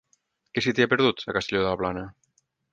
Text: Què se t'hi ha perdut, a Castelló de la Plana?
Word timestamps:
Què 0.55 0.63
se 0.67 0.73
t'hi 0.79 0.85
ha 0.85 0.89
perdut, 0.95 1.23
a 1.29 1.37
Castelló 1.39 1.63
de 1.67 1.69
la 1.69 1.77
Plana? 1.85 2.05